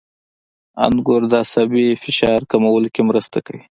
•انګور 0.85 1.21
د 1.31 1.33
عصبي 1.43 1.85
فشار 2.03 2.39
کمولو 2.51 2.87
کې 2.95 3.01
مرسته 3.09 3.37
کوي. 3.45 3.63